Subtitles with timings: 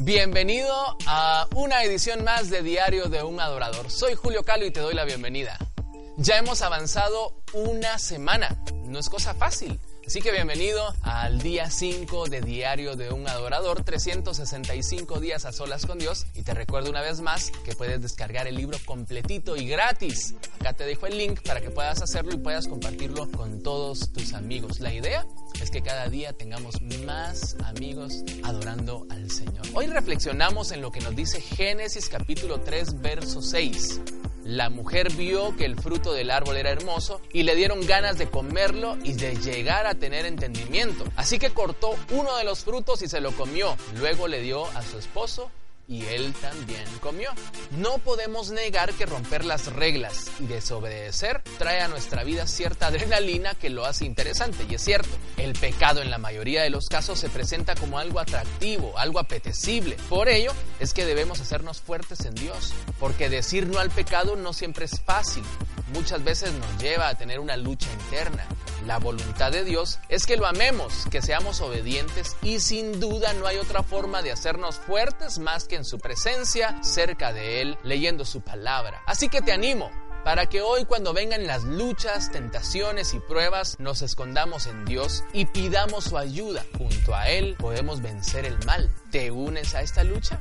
[0.00, 3.90] Bienvenido a una edición más de Diario de un Adorador.
[3.90, 5.58] Soy Julio Calo y te doy la bienvenida.
[6.16, 8.62] Ya hemos avanzado una semana.
[8.84, 9.80] No es cosa fácil.
[10.08, 15.84] Así que bienvenido al día 5 de Diario de un Adorador, 365 días a solas
[15.84, 16.24] con Dios.
[16.34, 20.34] Y te recuerdo una vez más que puedes descargar el libro completito y gratis.
[20.60, 24.32] Acá te dejo el link para que puedas hacerlo y puedas compartirlo con todos tus
[24.32, 24.80] amigos.
[24.80, 25.26] La idea
[25.60, 29.66] es que cada día tengamos más amigos adorando al Señor.
[29.74, 34.00] Hoy reflexionamos en lo que nos dice Génesis capítulo 3, verso 6.
[34.48, 38.30] La mujer vio que el fruto del árbol era hermoso y le dieron ganas de
[38.30, 41.04] comerlo y de llegar a tener entendimiento.
[41.16, 43.76] Así que cortó uno de los frutos y se lo comió.
[43.98, 45.50] Luego le dio a su esposo
[45.88, 47.30] y él también comió.
[47.78, 53.54] No podemos negar que romper las reglas y desobedecer trae a nuestra vida cierta adrenalina
[53.54, 54.66] que lo hace interesante.
[54.68, 58.20] Y es cierto, el pecado en la mayoría de los casos se presenta como algo
[58.20, 59.96] atractivo, algo apetecible.
[60.10, 64.52] Por ello es que debemos hacernos fuertes en Dios, porque decir no al pecado no
[64.52, 65.42] siempre es fácil.
[65.94, 68.44] Muchas veces nos lleva a tener una lucha interna.
[68.86, 73.46] La voluntad de Dios es que lo amemos, que seamos obedientes y sin duda no
[73.46, 78.24] hay otra forma de hacernos fuertes más que en su presencia, cerca de Él, leyendo
[78.24, 79.02] su palabra.
[79.06, 79.90] Así que te animo
[80.24, 85.46] para que hoy cuando vengan las luchas, tentaciones y pruebas, nos escondamos en Dios y
[85.46, 86.64] pidamos su ayuda.
[86.76, 88.92] Junto a Él podemos vencer el mal.
[89.10, 90.40] ¿Te unes a esta lucha?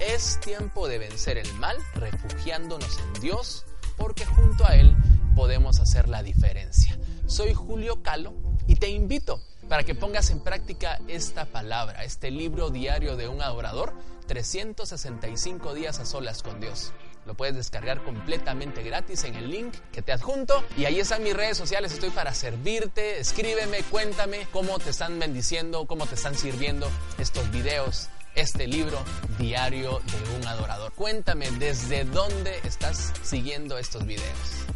[0.00, 4.96] Es tiempo de vencer el mal refugiándonos en Dios porque junto a Él
[5.34, 6.98] podemos hacer la diferencia.
[7.26, 8.34] Soy Julio Calo
[8.68, 13.42] y te invito para que pongas en práctica esta palabra, este libro diario de un
[13.42, 13.92] adorador,
[14.28, 16.92] 365 días a solas con Dios.
[17.26, 21.34] Lo puedes descargar completamente gratis en el link que te adjunto y ahí están mis
[21.34, 26.88] redes sociales, estoy para servirte, escríbeme, cuéntame cómo te están bendiciendo, cómo te están sirviendo
[27.18, 29.00] estos videos, este libro
[29.36, 30.92] diario de un adorador.
[30.92, 34.75] Cuéntame desde dónde estás siguiendo estos videos.